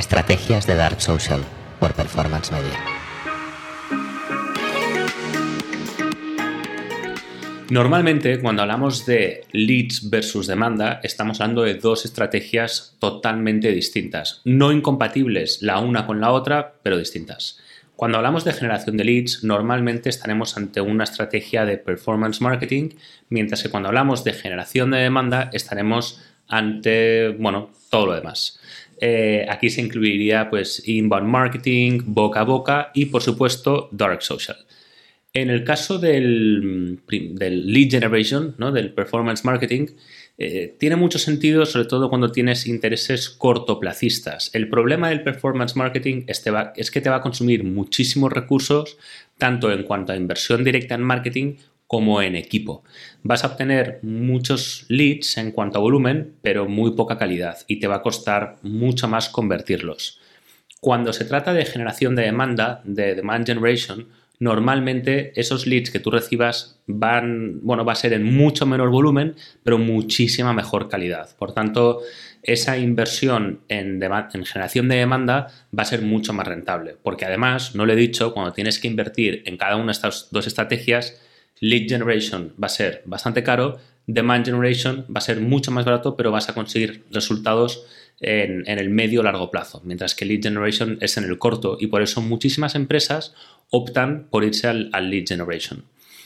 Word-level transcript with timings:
Estrategias 0.00 0.66
de 0.66 0.76
Dark 0.76 1.02
Social 1.02 1.44
por 1.78 1.92
Performance 1.92 2.50
Media. 2.50 2.72
Normalmente, 7.68 8.40
cuando 8.40 8.62
hablamos 8.62 9.04
de 9.04 9.44
leads 9.52 10.08
versus 10.08 10.46
demanda, 10.46 11.00
estamos 11.02 11.42
hablando 11.42 11.64
de 11.64 11.74
dos 11.74 12.06
estrategias 12.06 12.96
totalmente 12.98 13.72
distintas, 13.72 14.40
no 14.46 14.72
incompatibles 14.72 15.60
la 15.60 15.80
una 15.80 16.06
con 16.06 16.18
la 16.18 16.32
otra, 16.32 16.76
pero 16.82 16.96
distintas. 16.96 17.58
Cuando 17.94 18.16
hablamos 18.16 18.44
de 18.44 18.54
generación 18.54 18.96
de 18.96 19.04
leads, 19.04 19.44
normalmente 19.44 20.08
estaremos 20.08 20.56
ante 20.56 20.80
una 20.80 21.04
estrategia 21.04 21.66
de 21.66 21.76
performance 21.76 22.40
marketing, 22.40 22.88
mientras 23.28 23.62
que 23.62 23.68
cuando 23.68 23.90
hablamos 23.90 24.24
de 24.24 24.32
generación 24.32 24.92
de 24.92 24.98
demanda, 25.00 25.50
estaremos 25.52 26.22
ante, 26.48 27.36
bueno, 27.38 27.70
todo 27.90 28.06
lo 28.06 28.14
demás. 28.14 28.58
Eh, 29.02 29.46
aquí 29.48 29.70
se 29.70 29.80
incluiría 29.80 30.50
pues 30.50 30.86
inbound 30.86 31.26
marketing, 31.26 32.02
boca 32.04 32.40
a 32.40 32.44
boca 32.44 32.90
y 32.94 33.06
por 33.06 33.22
supuesto 33.22 33.88
dark 33.92 34.22
social. 34.22 34.58
En 35.32 35.48
el 35.48 35.64
caso 35.64 35.98
del, 35.98 37.00
lead 37.08 37.90
generation, 37.90 38.54
¿no? 38.58 38.72
del 38.72 38.92
performance 38.92 39.44
marketing, 39.44 39.86
eh, 40.36 40.74
tiene 40.78 40.96
mucho 40.96 41.18
sentido, 41.18 41.64
sobre 41.66 41.86
todo 41.86 42.08
cuando 42.08 42.32
tienes 42.32 42.66
intereses 42.66 43.30
cortoplacistas. 43.30 44.50
El 44.54 44.68
problema 44.68 45.08
del 45.08 45.22
performance 45.22 45.76
marketing 45.76 46.24
es, 46.26 46.42
es, 46.76 46.90
que 46.90 47.00
te 47.00 47.10
va 47.10 47.16
a 47.16 47.20
consumir 47.20 47.62
muchísimos 47.62 48.32
recursos, 48.32 48.98
tanto 49.38 49.70
en 49.70 49.84
cuanto 49.84 50.12
a 50.12 50.16
inversión 50.16 50.64
directa 50.64 50.94
en 50.94 51.02
marketing 51.02 51.56
como 51.90 52.22
en 52.22 52.36
equipo. 52.36 52.84
Vas 53.24 53.42
a 53.42 53.48
obtener 53.48 53.98
muchos 54.02 54.84
leads 54.86 55.38
en 55.38 55.50
cuanto 55.50 55.78
a 55.78 55.82
volumen, 55.82 56.36
pero 56.40 56.68
muy 56.68 56.92
poca 56.92 57.18
calidad 57.18 57.58
y 57.66 57.80
te 57.80 57.88
va 57.88 57.96
a 57.96 58.02
costar 58.02 58.58
mucho 58.62 59.08
más 59.08 59.28
convertirlos. 59.28 60.20
Cuando 60.80 61.12
se 61.12 61.24
trata 61.24 61.52
de 61.52 61.64
generación 61.64 62.14
de 62.14 62.22
demanda, 62.22 62.80
de 62.84 63.16
demand 63.16 63.44
generation, 63.44 64.06
normalmente 64.38 65.32
esos 65.34 65.66
leads 65.66 65.90
que 65.90 65.98
tú 65.98 66.12
recibas 66.12 66.80
van, 66.86 67.58
bueno, 67.62 67.84
va 67.84 67.94
a 67.94 67.96
ser 67.96 68.12
en 68.12 68.22
mucho 68.22 68.66
menor 68.66 68.90
volumen, 68.90 69.34
pero 69.64 69.76
muchísima 69.76 70.52
mejor 70.52 70.88
calidad. 70.88 71.36
Por 71.40 71.54
tanto, 71.54 72.02
esa 72.44 72.78
inversión 72.78 73.62
en, 73.66 74.00
en, 74.00 74.44
generación 74.44 74.88
de 74.88 74.94
demanda 74.94 75.48
va 75.76 75.82
a 75.82 75.86
ser 75.86 76.02
mucho 76.02 76.32
más 76.34 76.46
rentable. 76.46 76.94
Porque 77.02 77.24
además, 77.24 77.74
no 77.74 77.84
lo 77.84 77.94
he 77.94 77.96
dicho, 77.96 78.32
cuando 78.32 78.52
tienes 78.52 78.78
que 78.78 78.86
invertir 78.86 79.42
en 79.44 79.56
cada 79.56 79.74
una 79.74 79.86
de 79.86 79.92
estas 79.92 80.28
dos 80.30 80.46
estrategias, 80.46 81.20
lead 81.60 81.88
generation 81.88 82.54
va 82.60 82.66
a 82.66 82.70
ser 82.70 83.02
bastante 83.04 83.42
caro, 83.42 83.78
demand 84.06 84.44
generation 84.44 85.04
va 85.14 85.18
a 85.18 85.20
ser 85.20 85.40
mucho 85.40 85.70
más 85.70 85.84
barato, 85.84 86.16
pero 86.16 86.32
vas 86.32 86.48
a 86.48 86.54
conseguir 86.54 87.04
resultados 87.10 87.86
en, 88.20 88.66
el 88.66 88.90
medio 88.90 89.20
o 89.20 89.22
largo 89.22 89.50
plazo, 89.50 89.80
mientras 89.84 90.14
que 90.14 90.24
lead 90.24 90.42
generation 90.42 90.98
es 91.00 91.16
en 91.16 91.24
el 91.24 91.38
corto 91.38 91.78
y 91.80 91.86
por 91.86 92.02
eso 92.02 92.20
muchísimas 92.20 92.74
empresas 92.74 93.34
optan 93.70 94.26
por 94.30 94.44
irse 94.44 94.68
al, 94.68 94.90
lead 95.10 95.26
generation. 95.26 95.84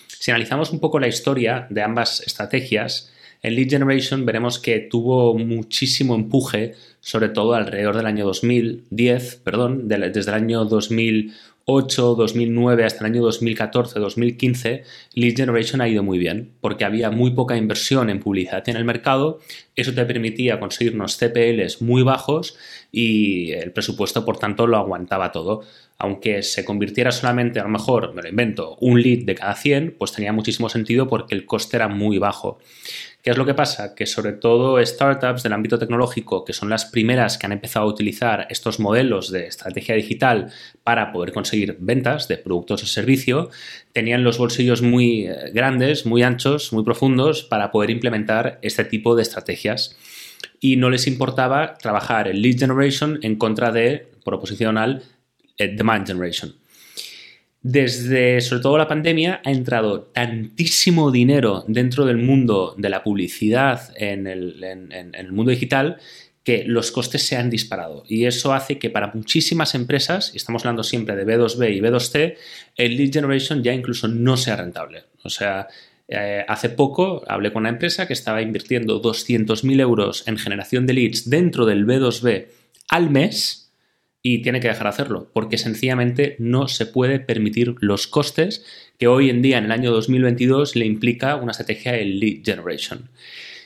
Si 0.09 0.31
analizamos 0.31 0.71
un 0.71 0.81
poco 0.81 0.99
la 0.99 1.09
historia 1.09 1.67
de 1.71 1.83
ambas 1.83 2.21
estrategias, 2.27 3.13
en 3.43 3.57
lead 3.57 3.69
generation 3.69 4.25
veremos 4.25 4.59
que 4.59 4.79
tuvo 4.81 5.37
muchísimo 5.37 6.15
empuje, 6.15 6.75
sobre 7.01 7.29
todo 7.29 7.55
alrededor 7.55 7.97
del 7.97 8.07
año 8.07 8.25
2010, 8.25 9.37
perdón, 9.45 9.87
desde 9.87 10.31
el 10.31 10.35
año 10.35 10.65
2008, 11.67 12.15
2009 12.15 12.85
hasta 12.85 13.01
el 13.01 13.13
año 13.13 13.23
2014, 13.23 13.99
2015, 13.99 14.85
Lead 15.15 15.35
Generation 15.35 15.81
ha 15.81 15.89
ido 15.89 16.03
muy 16.03 16.19
bien 16.19 16.53
porque 16.61 16.85
había 16.85 17.11
muy 17.11 17.31
poca 17.31 17.57
inversión 17.57 18.11
en 18.11 18.21
publicidad 18.21 18.69
en 18.69 18.77
el 18.77 18.85
mercado. 18.85 19.41
Eso 19.75 19.95
te 19.95 20.05
permitía 20.05 20.61
conseguir 20.61 20.95
unos 20.95 21.17
CPLs 21.17 21.81
muy 21.81 22.03
bajos 22.03 22.57
y 22.93 23.53
el 23.53 23.73
presupuesto, 23.73 24.25
por 24.25 24.39
tanto, 24.39 24.67
lo 24.67 24.77
aguantaba 24.77 25.33
todo 25.33 25.63
aunque 25.99 26.43
se 26.43 26.65
convirtiera 26.65 27.13
solamente, 27.13 27.61
a 27.61 27.63
lo 27.63 27.69
mejor, 27.69 28.15
me 28.15 28.23
lo 28.23 28.29
invento, 28.29 28.77
un 28.81 29.01
lead 29.01 29.25
de 29.25 29.35
cada 29.35 29.55
100, 29.55 29.97
pues 29.99 30.13
tenía 30.13 30.33
muchísimo 30.33 30.69
sentido 30.69 31.09
porque 31.09 31.35
el 31.35 31.47
coste 31.47 31.77
era 31.77 31.89
muy 31.89 32.19
bajo. 32.19 32.59
¿Qué 33.23 33.31
es 33.31 33.39
lo 33.39 33.47
que 33.47 33.55
pasa? 33.55 33.95
Que 33.95 34.05
sobre 34.05 34.33
todo 34.33 34.85
startups 34.85 35.43
del 35.43 35.55
ámbito 35.55 35.79
tecnológico, 35.79 36.45
que 36.45 36.53
son 36.53 36.69
las 36.69 36.85
primeras 36.85 37.39
que 37.39 37.47
han 37.47 37.53
empezado 37.53 37.87
a 37.87 37.89
utilizar 37.89 38.47
estos 38.51 38.81
modelos 38.81 39.31
de 39.31 39.47
estrategia 39.47 39.95
digital 39.95 40.53
para 40.83 41.11
poder 41.11 41.33
conseguir 41.33 41.79
ventas 41.81 42.29
de 42.29 42.37
productos 42.37 42.83
o 42.83 42.87
servicios, 42.87 43.49
tenían 43.93 44.25
los 44.25 44.37
bolsillos 44.37 44.83
muy 44.83 45.27
eh, 45.27 45.53
grandes, 45.55 46.05
muy 46.05 46.23
anchos, 46.23 46.75
muy 46.75 46.85
profundos 46.85 47.45
para 47.45 47.71
poder 47.71 47.89
implementar 47.89 48.59
este 48.61 48.85
tipo 48.85 49.17
de 49.17 49.23
estrategias. 49.23 49.97
Y 50.61 50.77
no 50.77 50.91
les 50.91 51.07
importaba 51.07 51.79
trabajar 51.79 52.29
en 52.29 52.43
lead 52.43 52.59
generation 52.59 53.21
en 53.23 53.37
contra 53.37 53.73
de 53.73 54.07
proposicional 54.23 55.03
demand 55.59 56.07
generation. 56.07 56.55
Desde 57.65 58.43
sobre 58.43 58.63
todo 58.63 58.77
la 58.77 58.87
pandemia 58.87 59.41
ha 59.43 59.51
entrado 59.51 60.03
tantísimo 60.03 61.11
dinero 61.11 61.65
dentro 61.67 62.05
del 62.05 62.19
mundo 62.19 62.75
de 62.77 62.91
la 62.91 63.03
publicidad 63.03 63.91
en 63.97 64.27
el, 64.27 65.33
mundo 65.33 65.51
digital 65.51 65.97
que 66.43 66.65
los 66.67 66.93
costes 66.93 67.23
se 67.27 67.39
han 67.39 67.49
disparado. 67.49 68.05
Y 68.07 68.27
eso 68.27 68.53
hace 68.53 68.79
que 68.79 68.91
para 68.91 69.13
muchísimas 69.15 69.75
empresas, 69.75 70.33
y 70.35 70.37
estamos 70.37 70.63
hablando 70.63 70.83
siempre 70.83 71.17
de 71.17 71.25
B2B 71.25 71.75
y 71.75 71.81
B2C, 71.81 72.37
el 72.77 72.99
lead 72.99 73.15
generation 73.15 73.63
ya 73.63 73.73
incluso 73.73 74.09
no 74.09 74.37
sea 74.37 74.57
rentable. 74.57 75.05
O 75.23 75.31
sea, 75.31 75.67
eh, 76.07 76.45
hace 76.47 76.69
poco 76.69 77.25
hablé 77.27 77.51
con 77.51 77.63
una 77.63 77.71
empresa 77.71 78.07
que 78.07 78.13
estaba 78.13 78.43
invirtiendo 78.43 79.01
200.000 79.01 79.81
euros 79.81 80.29
en 80.29 80.37
generación 80.37 80.85
de 80.85 80.93
leads 80.93 81.31
dentro 81.31 81.65
del 81.65 81.87
B2B 81.87 82.45
al 82.89 83.09
mes 83.09 83.64
y 84.27 84.39
tiene 84.39 84.59
que 84.59 84.69
dejar 84.69 84.85
de 84.85 84.89
hacerlo, 84.89 85.29
porque 85.35 85.59
sencillamente 85.59 86.35
no 86.39 86.67
se 86.67 86.87
puede 86.87 87.21
permitir 87.21 87.75
los 87.81 88.07
costes 88.07 88.65
que 88.99 89.07
hoy 89.07 89.29
en 89.29 89.43
día, 89.43 89.59
en 89.59 89.67
el 89.67 89.73
año 89.73 89.93
2022, 89.93 90.77
le 90.77 90.87
implica 90.87 91.37
una 91.37 91.51
estrategia 91.51 91.93
de 91.93 92.07
lead 92.07 92.43
generation. 92.43 93.11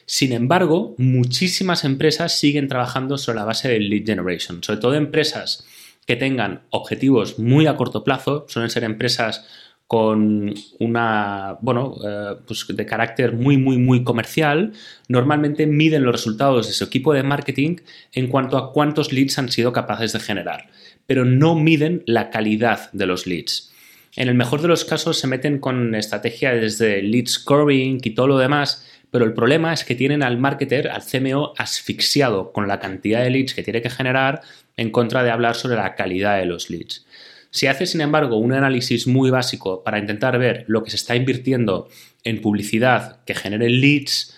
Sin 0.04 0.32
embargo, 0.32 0.96
muchísimas 0.98 1.84
empresas 1.84 2.40
siguen 2.40 2.66
trabajando 2.66 3.18
sobre 3.18 3.38
la 3.38 3.44
base 3.44 3.68
del 3.68 3.88
lead 3.88 4.04
generation, 4.04 4.64
sobre 4.64 4.80
todo 4.80 4.94
empresas 4.94 5.64
que 6.06 6.16
tengan 6.16 6.62
objetivos 6.70 7.38
muy 7.38 7.68
a 7.68 7.76
corto 7.76 8.02
plazo, 8.02 8.46
suelen 8.48 8.70
ser 8.70 8.82
empresas 8.82 9.46
con 9.88 10.54
una, 10.78 11.56
bueno, 11.62 11.94
eh, 12.06 12.36
pues 12.46 12.66
de 12.68 12.84
carácter 12.84 13.32
muy, 13.32 13.56
muy, 13.56 13.78
muy 13.78 14.04
comercial, 14.04 14.74
normalmente 15.08 15.66
miden 15.66 16.04
los 16.04 16.12
resultados 16.12 16.66
de 16.66 16.74
su 16.74 16.84
equipo 16.84 17.14
de 17.14 17.22
marketing 17.22 17.76
en 18.12 18.28
cuanto 18.28 18.58
a 18.58 18.74
cuántos 18.74 19.14
leads 19.14 19.38
han 19.38 19.48
sido 19.48 19.72
capaces 19.72 20.12
de 20.12 20.20
generar, 20.20 20.68
pero 21.06 21.24
no 21.24 21.54
miden 21.54 22.02
la 22.04 22.28
calidad 22.28 22.92
de 22.92 23.06
los 23.06 23.26
leads. 23.26 23.72
En 24.14 24.28
el 24.28 24.34
mejor 24.34 24.60
de 24.60 24.68
los 24.68 24.84
casos 24.84 25.18
se 25.18 25.26
meten 25.26 25.58
con 25.58 25.94
estrategia 25.94 26.52
desde 26.52 27.00
lead 27.00 27.26
scoring 27.26 27.98
y 28.02 28.10
todo 28.10 28.26
lo 28.26 28.38
demás, 28.38 28.86
pero 29.10 29.24
el 29.24 29.32
problema 29.32 29.72
es 29.72 29.86
que 29.86 29.94
tienen 29.94 30.22
al 30.22 30.36
marketer, 30.36 30.90
al 30.90 31.02
CMO, 31.02 31.54
asfixiado 31.56 32.52
con 32.52 32.68
la 32.68 32.78
cantidad 32.78 33.22
de 33.22 33.30
leads 33.30 33.54
que 33.54 33.62
tiene 33.62 33.80
que 33.80 33.88
generar 33.88 34.42
en 34.76 34.90
contra 34.90 35.22
de 35.22 35.30
hablar 35.30 35.54
sobre 35.54 35.76
la 35.76 35.94
calidad 35.94 36.38
de 36.38 36.44
los 36.44 36.68
leads. 36.68 37.06
Si 37.50 37.66
haces, 37.66 37.90
sin 37.90 38.00
embargo, 38.00 38.36
un 38.36 38.52
análisis 38.52 39.06
muy 39.06 39.30
básico 39.30 39.82
para 39.82 39.98
intentar 39.98 40.38
ver 40.38 40.64
lo 40.68 40.82
que 40.82 40.90
se 40.90 40.96
está 40.96 41.16
invirtiendo 41.16 41.88
en 42.24 42.40
publicidad 42.40 43.24
que 43.24 43.34
genere 43.34 43.70
leads 43.70 44.34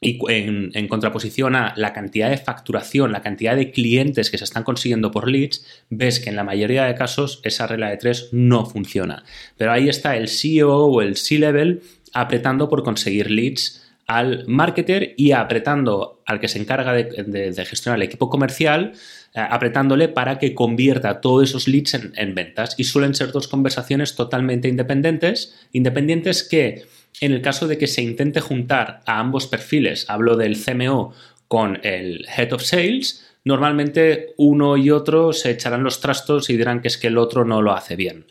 y 0.00 0.18
en, 0.28 0.88
contraposición 0.88 1.56
a 1.56 1.72
la 1.76 1.92
cantidad 1.94 2.28
de 2.28 2.36
facturación, 2.36 3.10
la 3.10 3.22
cantidad 3.22 3.56
de 3.56 3.70
clientes 3.70 4.30
que 4.30 4.38
se 4.38 4.44
están 4.44 4.62
consiguiendo 4.62 5.10
por 5.10 5.30
leads, 5.30 5.64
ves 5.88 6.20
que 6.20 6.28
en 6.28 6.36
la 6.36 6.44
mayoría 6.44 6.84
de 6.84 6.94
casos 6.94 7.40
esa 7.42 7.66
regla 7.66 7.88
de 7.88 7.96
tres 7.96 8.28
no 8.32 8.66
funciona. 8.66 9.24
Pero 9.56 9.72
ahí 9.72 9.88
está 9.88 10.16
el 10.16 10.28
CEO 10.28 10.86
o 10.86 11.00
el 11.00 11.16
C-Level 11.16 11.82
apretando 12.12 12.68
por 12.68 12.82
conseguir 12.82 13.30
leads 13.30 13.83
al 14.06 14.46
marketer 14.46 15.14
y 15.16 15.32
apretando 15.32 16.22
al 16.26 16.40
que 16.40 16.48
se 16.48 16.58
encarga 16.58 16.92
de, 16.92 17.64
gestionar 17.66 17.98
el 17.98 18.06
equipo 18.06 18.28
comercial, 18.28 18.92
eh, 19.34 19.40
apretándole 19.40 20.08
para 20.08 20.38
que 20.38 20.54
convierta 20.54 21.20
todos 21.20 21.50
esos 21.50 21.68
leads 21.68 21.94
en, 21.94 22.34
ventas. 22.34 22.74
Y 22.78 22.84
suelen 22.84 23.14
ser 23.14 23.32
dos 23.32 23.48
conversaciones 23.48 24.14
totalmente 24.14 24.68
independientes, 24.68 25.54
independientes 25.72 26.42
que 26.42 26.84
en 27.20 27.32
el 27.32 27.42
caso 27.42 27.68
de 27.68 27.78
que 27.78 27.86
se 27.86 28.02
intente 28.02 28.40
juntar 28.40 29.02
a 29.06 29.20
ambos 29.20 29.46
perfiles, 29.46 30.06
hablo 30.08 30.36
del 30.36 30.56
CMO 30.62 31.14
con 31.48 31.78
el 31.84 32.26
Head 32.36 32.52
of 32.52 32.62
Sales, 32.62 33.24
normalmente 33.44 34.34
uno 34.36 34.76
y 34.76 34.90
otro 34.90 35.32
se 35.32 35.50
echarán 35.50 35.84
los 35.84 36.00
trastos 36.00 36.50
y 36.50 36.56
dirán 36.56 36.80
que 36.80 36.88
es 36.88 36.98
que 36.98 37.06
el 37.06 37.18
otro 37.18 37.44
no 37.44 37.62
lo 37.62 37.72
hace 37.72 37.94
bien 37.94 38.26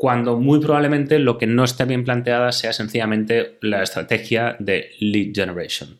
cuando 0.00 0.38
muy 0.38 0.60
probablemente 0.60 1.18
lo 1.18 1.36
que 1.36 1.46
no 1.46 1.62
está 1.62 1.84
bien 1.84 2.04
planteada 2.04 2.52
sea 2.52 2.72
sencillamente 2.72 3.58
la 3.60 3.82
estrategia 3.82 4.56
de 4.58 4.92
lead 4.98 5.34
generation. 5.34 5.98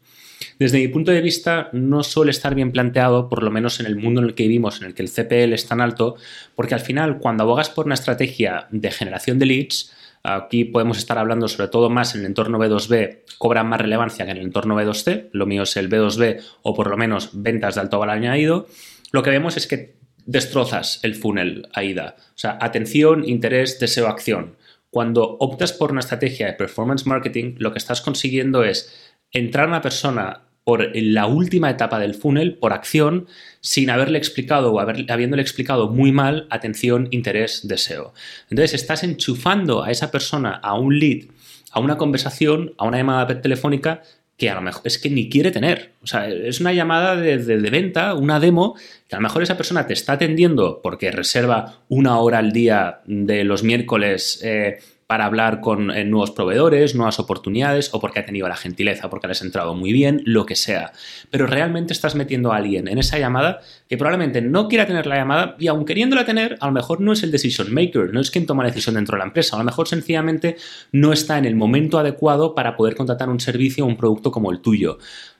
Desde 0.58 0.78
mi 0.78 0.88
punto 0.88 1.12
de 1.12 1.20
vista, 1.20 1.68
no 1.74 2.02
suele 2.02 2.30
estar 2.30 2.54
bien 2.54 2.72
planteado, 2.72 3.28
por 3.28 3.42
lo 3.42 3.50
menos 3.50 3.78
en 3.78 3.84
el 3.84 3.96
mundo 3.96 4.22
en 4.22 4.28
el 4.28 4.34
que 4.34 4.44
vivimos, 4.44 4.80
en 4.80 4.86
el 4.86 4.94
que 4.94 5.02
el 5.02 5.10
CPL 5.10 5.52
es 5.52 5.66
tan 5.66 5.82
alto, 5.82 6.16
porque 6.54 6.72
al 6.72 6.80
final, 6.80 7.18
cuando 7.18 7.42
abogas 7.42 7.68
por 7.68 7.84
una 7.84 7.92
estrategia 7.92 8.68
de 8.70 8.90
generación 8.90 9.38
de 9.38 9.44
leads, 9.44 9.92
aquí 10.22 10.64
podemos 10.64 10.96
estar 10.96 11.18
hablando 11.18 11.46
sobre 11.46 11.68
todo 11.68 11.90
más 11.90 12.14
en 12.14 12.22
el 12.22 12.28
entorno 12.28 12.58
B2B, 12.58 13.18
cobra 13.36 13.64
más 13.64 13.82
relevancia 13.82 14.24
que 14.24 14.30
en 14.30 14.38
el 14.38 14.44
entorno 14.44 14.80
B2C, 14.80 15.28
lo 15.32 15.44
mío 15.44 15.64
es 15.64 15.76
el 15.76 15.90
B2B 15.90 16.40
o 16.62 16.74
por 16.74 16.88
lo 16.88 16.96
menos 16.96 17.32
ventas 17.34 17.74
de 17.74 17.82
alto 17.82 17.98
valor 17.98 18.16
añadido, 18.16 18.66
lo 19.12 19.22
que 19.22 19.28
vemos 19.28 19.58
es 19.58 19.66
que 19.66 19.99
destrozas 20.30 21.00
el 21.02 21.16
funnel 21.16 21.68
AIDA. 21.72 22.14
O 22.18 22.38
sea, 22.38 22.56
atención, 22.60 23.28
interés, 23.28 23.80
deseo, 23.80 24.06
acción. 24.06 24.56
Cuando 24.88 25.36
optas 25.40 25.72
por 25.72 25.90
una 25.90 26.00
estrategia 26.00 26.46
de 26.46 26.52
performance 26.52 27.04
marketing, 27.04 27.56
lo 27.58 27.72
que 27.72 27.78
estás 27.78 28.00
consiguiendo 28.00 28.62
es 28.62 29.12
entrar 29.32 29.64
a 29.64 29.68
una 29.68 29.82
persona 29.82 30.42
por 30.62 30.88
la 30.94 31.26
última 31.26 31.68
etapa 31.68 31.98
del 31.98 32.14
funnel, 32.14 32.54
por 32.58 32.72
acción, 32.72 33.26
sin 33.60 33.90
haberle 33.90 34.18
explicado 34.18 34.72
o 34.72 34.78
habiéndole 34.78 35.42
explicado 35.42 35.88
muy 35.88 36.12
mal 36.12 36.46
atención, 36.50 37.08
interés, 37.10 37.66
deseo. 37.66 38.14
Entonces 38.50 38.74
estás 38.74 39.02
enchufando 39.02 39.82
a 39.82 39.90
esa 39.90 40.12
persona 40.12 40.52
a 40.52 40.74
un 40.74 40.96
lead, 40.96 41.24
a 41.72 41.80
una 41.80 41.96
conversación, 41.96 42.74
a 42.78 42.84
una 42.84 42.98
llamada 42.98 43.40
telefónica 43.40 44.02
que 44.40 44.48
a 44.48 44.54
lo 44.54 44.62
mejor 44.62 44.80
es 44.86 44.98
que 44.98 45.10
ni 45.10 45.28
quiere 45.28 45.50
tener. 45.50 45.92
O 46.02 46.06
sea, 46.06 46.26
es 46.26 46.60
una 46.60 46.72
llamada 46.72 47.14
de, 47.14 47.56
venta, 47.70 48.14
una 48.14 48.40
demo, 48.40 48.74
que 49.06 49.14
a 49.14 49.18
lo 49.18 49.22
mejor 49.22 49.42
esa 49.42 49.58
persona 49.58 49.86
te 49.86 49.92
está 49.92 50.14
atendiendo 50.14 50.80
porque 50.82 51.12
reserva 51.12 51.82
una 51.90 52.18
hora 52.18 52.38
al 52.38 52.50
día 52.50 53.02
de 53.04 53.44
los 53.44 53.62
miércoles 53.62 54.40
eh, 54.42 54.78
para 55.10 55.24
hablar 55.24 55.60
con 55.60 55.90
eh, 55.90 56.04
nuevos 56.04 56.30
proveedores, 56.30 56.94
nuevas 56.94 57.18
oportunidades, 57.18 57.92
o 57.92 57.98
porque 57.98 58.20
ha 58.20 58.24
tenido 58.24 58.46
la 58.46 58.54
gentileza, 58.54 59.10
porque 59.10 59.26
le 59.26 59.32
has 59.32 59.42
entrado 59.42 59.74
muy 59.74 59.92
bien, 59.92 60.22
lo 60.24 60.46
que 60.46 60.54
sea. 60.54 60.92
Pero 61.30 61.48
realmente 61.48 61.92
estás 61.92 62.14
metiendo 62.14 62.52
a 62.52 62.58
alguien 62.58 62.86
en 62.86 62.96
esa 62.96 63.18
llamada 63.18 63.58
que 63.88 63.96
probablemente 63.96 64.40
no 64.40 64.68
quiera 64.68 64.86
tener 64.86 65.08
la 65.08 65.16
llamada 65.16 65.56
y 65.58 65.66
aun 65.66 65.84
queriéndola 65.84 66.24
tener, 66.24 66.56
a 66.60 66.66
lo 66.66 66.72
mejor 66.72 67.00
no 67.00 67.12
es 67.12 67.24
el 67.24 67.32
decision 67.32 67.74
maker, 67.74 68.14
no 68.14 68.20
es 68.20 68.30
quien 68.30 68.46
toma 68.46 68.62
la 68.62 68.68
decisión 68.68 68.94
dentro 68.94 69.16
de 69.16 69.18
la 69.18 69.24
empresa, 69.24 69.56
a 69.56 69.58
lo 69.58 69.64
mejor 69.64 69.88
sencillamente 69.88 70.56
no 70.92 71.12
está 71.12 71.38
en 71.38 71.44
el 71.44 71.56
momento 71.56 71.98
adecuado 71.98 72.54
para 72.54 72.76
poder 72.76 72.94
contratar 72.94 73.30
un 73.30 73.40
servicio 73.40 73.84
o 73.84 73.88
un 73.88 73.96
producto 73.96 74.30
como 74.30 74.52
el 74.52 74.60
tuyo. 74.60 74.98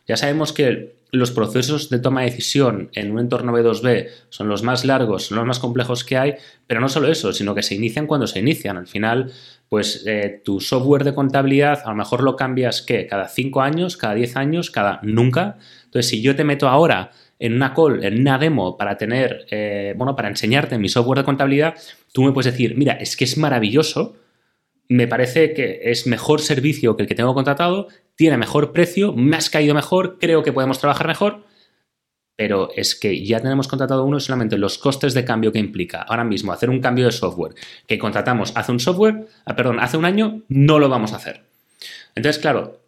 Ya 0.08 0.16
sabemos 0.16 0.52
que 0.52 0.99
los 1.12 1.30
procesos 1.30 1.90
de 1.90 1.98
toma 1.98 2.20
de 2.20 2.30
decisión 2.30 2.90
en 2.94 3.10
un 3.10 3.20
entorno 3.20 3.52
B2B 3.52 4.08
son 4.28 4.48
los 4.48 4.62
más 4.62 4.84
largos, 4.84 5.26
son 5.26 5.38
los 5.38 5.46
más 5.46 5.58
complejos 5.58 6.04
que 6.04 6.16
hay, 6.16 6.34
pero 6.66 6.80
no 6.80 6.88
solo 6.88 7.08
eso, 7.08 7.32
sino 7.32 7.54
que 7.54 7.62
se 7.62 7.74
inician 7.74 8.06
cuando 8.06 8.26
se 8.26 8.38
inician. 8.38 8.76
Al 8.76 8.86
final, 8.86 9.32
pues 9.68 10.04
eh, 10.06 10.40
tu 10.44 10.60
software 10.60 11.04
de 11.04 11.14
contabilidad 11.14 11.82
a 11.84 11.90
lo 11.90 11.96
mejor 11.96 12.22
lo 12.22 12.36
cambias 12.36 12.82
¿qué? 12.82 13.06
cada 13.06 13.28
5 13.28 13.60
años, 13.60 13.96
cada 13.96 14.14
10 14.14 14.36
años, 14.36 14.70
cada 14.70 15.00
nunca. 15.02 15.58
Entonces, 15.84 16.08
si 16.08 16.22
yo 16.22 16.36
te 16.36 16.44
meto 16.44 16.68
ahora 16.68 17.10
en 17.38 17.54
una 17.54 17.74
call, 17.74 18.04
en 18.04 18.20
una 18.20 18.38
demo 18.38 18.76
para 18.76 18.96
tener, 18.96 19.46
eh, 19.50 19.94
bueno, 19.96 20.14
para 20.14 20.28
enseñarte 20.28 20.78
mi 20.78 20.88
software 20.88 21.18
de 21.18 21.24
contabilidad, 21.24 21.74
tú 22.12 22.22
me 22.22 22.32
puedes 22.32 22.52
decir, 22.52 22.76
mira, 22.76 22.92
es 22.94 23.16
que 23.16 23.24
es 23.24 23.38
maravilloso, 23.38 24.16
me 24.88 25.06
parece 25.06 25.54
que 25.54 25.80
es 25.84 26.06
mejor 26.06 26.40
servicio 26.40 26.96
que 26.96 27.04
el 27.04 27.08
que 27.08 27.14
tengo 27.14 27.32
contratado, 27.32 27.86
tiene 28.20 28.36
mejor 28.36 28.70
precio, 28.70 29.14
me 29.14 29.34
has 29.38 29.48
caído 29.48 29.74
mejor, 29.74 30.18
creo 30.20 30.42
que 30.42 30.52
podemos 30.52 30.78
trabajar 30.78 31.06
mejor, 31.06 31.42
pero 32.36 32.68
es 32.76 32.94
que 32.94 33.24
ya 33.24 33.40
tenemos 33.40 33.66
contratado 33.66 34.04
uno 34.04 34.20
solamente 34.20 34.58
los 34.58 34.76
costes 34.76 35.14
de 35.14 35.24
cambio 35.24 35.52
que 35.52 35.58
implica 35.58 36.02
ahora 36.02 36.22
mismo 36.22 36.52
hacer 36.52 36.68
un 36.68 36.82
cambio 36.82 37.06
de 37.06 37.12
software 37.12 37.54
que 37.86 37.98
contratamos 37.98 38.52
hace 38.56 38.72
un 38.72 38.78
software, 38.78 39.26
ah, 39.46 39.56
perdón, 39.56 39.80
hace 39.80 39.96
un 39.96 40.04
año, 40.04 40.42
no 40.48 40.78
lo 40.78 40.90
vamos 40.90 41.14
a 41.14 41.16
hacer. 41.16 41.44
Entonces, 42.14 42.42
claro, 42.42 42.82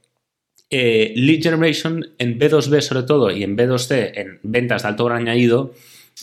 eh, 0.69 1.15
lead 1.17 1.43
generation 1.43 2.11
en 2.19 2.39
B2B 2.39 2.83
sobre 2.83 3.05
todo 3.05 3.31
y 3.31 3.43
en 3.43 3.57
B2C, 3.57 4.13
en 4.15 4.39
ventas 4.43 4.83
de 4.83 4.89
alto 4.89 5.05
valor 5.05 5.19
añadido, 5.19 5.73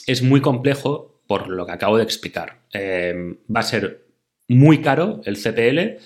es 0.06 0.22
muy 0.22 0.40
complejo 0.40 1.20
por 1.26 1.50
lo 1.50 1.66
que 1.66 1.72
acabo 1.72 1.98
de 1.98 2.04
explicar. 2.04 2.60
Eh, 2.74 3.38
va 3.50 3.62
a 3.62 3.64
ser 3.64 4.04
muy 4.48 4.84
caro 4.84 5.22
el 5.26 5.36
CPL, 5.36 5.98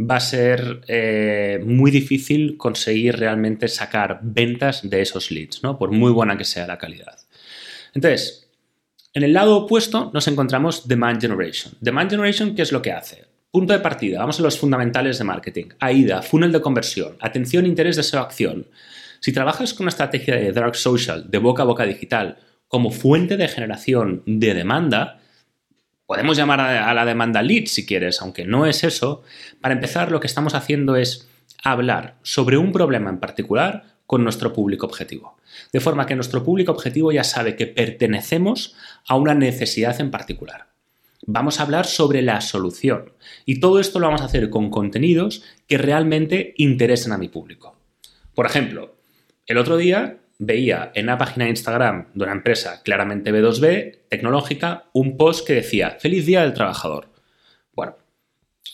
va 0.00 0.16
a 0.16 0.20
ser 0.20 0.82
eh, 0.88 1.60
muy 1.64 1.90
difícil 1.90 2.56
conseguir 2.56 3.16
realmente 3.18 3.68
sacar 3.68 4.20
ventas 4.22 4.88
de 4.88 5.02
esos 5.02 5.30
leads, 5.30 5.62
¿no? 5.62 5.78
Por 5.78 5.90
muy 5.90 6.10
buena 6.10 6.38
que 6.38 6.44
sea 6.44 6.66
la 6.66 6.78
calidad. 6.78 7.18
Entonces, 7.94 8.48
en 9.12 9.24
el 9.24 9.32
lado 9.32 9.56
opuesto 9.56 10.10
nos 10.14 10.26
encontramos 10.28 10.88
Demand 10.88 11.20
Generation. 11.20 11.74
Demand 11.80 12.10
Generation, 12.10 12.54
¿qué 12.54 12.62
es 12.62 12.72
lo 12.72 12.80
que 12.80 12.92
hace? 12.92 13.24
Punto 13.50 13.72
de 13.72 13.80
partida, 13.80 14.20
vamos 14.20 14.38
a 14.38 14.42
los 14.42 14.58
fundamentales 14.58 15.18
de 15.18 15.24
marketing. 15.24 15.66
AIDA, 15.80 16.22
funnel 16.22 16.52
de 16.52 16.60
conversión, 16.60 17.16
atención, 17.20 17.66
interés, 17.66 17.96
deseo, 17.96 18.20
acción. 18.20 18.68
Si 19.18 19.32
trabajas 19.32 19.74
con 19.74 19.84
una 19.84 19.90
estrategia 19.90 20.36
de 20.36 20.52
dark 20.52 20.76
social, 20.76 21.28
de 21.28 21.38
boca 21.38 21.62
a 21.62 21.66
boca 21.66 21.84
digital, 21.84 22.38
como 22.68 22.92
fuente 22.92 23.36
de 23.36 23.48
generación 23.48 24.22
de 24.24 24.54
demanda, 24.54 25.20
Podemos 26.10 26.36
llamar 26.36 26.60
a, 26.60 26.92
la 26.92 27.04
demanda 27.04 27.40
lead 27.40 27.66
si 27.66 27.86
quieres, 27.86 28.20
aunque 28.20 28.44
no 28.44 28.66
es 28.66 28.82
eso. 28.82 29.22
Para 29.60 29.74
empezar, 29.74 30.10
lo 30.10 30.18
que 30.18 30.26
estamos 30.26 30.56
haciendo 30.56 30.96
es 30.96 31.28
hablar 31.62 32.16
sobre 32.24 32.58
un 32.58 32.72
problema 32.72 33.10
en 33.10 33.20
particular 33.20 33.94
con 34.06 34.24
nuestro 34.24 34.52
público 34.52 34.86
objetivo. 34.86 35.38
De 35.72 35.78
forma 35.78 36.06
que 36.06 36.16
nuestro 36.16 36.42
público 36.42 36.72
objetivo 36.72 37.12
ya 37.12 37.22
sabe 37.22 37.54
que 37.54 37.68
pertenecemos 37.68 38.74
a 39.06 39.14
una 39.14 39.34
necesidad 39.34 40.00
en 40.00 40.10
particular. 40.10 40.66
Vamos 41.26 41.60
a 41.60 41.62
hablar 41.62 41.86
sobre 41.86 42.22
la 42.22 42.40
solución. 42.40 43.12
Y 43.46 43.60
todo 43.60 43.78
esto 43.78 44.00
lo 44.00 44.08
vamos 44.08 44.22
a 44.22 44.24
hacer 44.24 44.50
con 44.50 44.68
contenidos 44.68 45.44
que 45.68 45.78
realmente 45.78 46.54
interesen 46.56 47.12
a 47.12 47.18
mi 47.18 47.28
público. 47.28 47.76
Por 48.34 48.46
ejemplo, 48.46 48.96
el 49.46 49.58
otro 49.58 49.76
día 49.76 50.18
veía 50.40 50.90
en 50.94 51.04
una 51.04 51.18
página 51.18 51.44
de 51.44 51.50
Instagram 51.50 52.06
de 52.14 52.24
una 52.24 52.32
empresa 52.32 52.82
claramente 52.82 53.30
B2B, 53.32 54.08
tecnológica, 54.08 54.86
un 54.94 55.18
post 55.18 55.46
que 55.46 55.52
decía, 55.52 55.98
feliz 56.00 56.24
día 56.24 56.40
del 56.40 56.54
trabajador. 56.54 57.08
Bueno, 57.74 57.96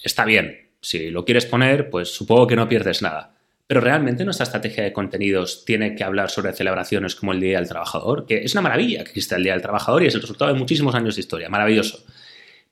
está 0.03 0.25
bien, 0.25 0.71
si 0.81 1.11
lo 1.11 1.25
quieres 1.25 1.45
poner, 1.45 1.91
pues 1.91 2.15
supongo 2.15 2.47
que 2.47 2.55
no 2.55 2.69
pierdes 2.69 3.03
nada. 3.03 3.35
Pero 3.67 3.81
realmente 3.81 4.25
nuestra 4.25 4.45
estrategia 4.45 4.85
de 4.85 4.93
contenidos 4.93 5.65
tiene 5.65 5.97
que 5.97 6.05
hablar 6.05 6.31
sobre 6.31 6.53
celebraciones 6.53 7.17
como 7.17 7.33
el 7.33 7.41
Día 7.41 7.59
del 7.59 7.69
Trabajador, 7.69 8.27
que 8.27 8.45
es 8.45 8.55
una 8.55 8.63
maravilla 8.63 9.03
que 9.03 9.11
exista 9.11 9.35
el 9.35 9.43
Día 9.43 9.55
del 9.55 9.63
Trabajador 9.63 10.05
y 10.05 10.07
es 10.07 10.15
el 10.15 10.21
resultado 10.21 10.53
de 10.53 10.59
muchísimos 10.59 10.95
años 10.95 11.17
de 11.17 11.21
historia, 11.21 11.49
maravilloso. 11.49 12.07